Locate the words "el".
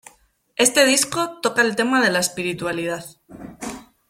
1.61-1.75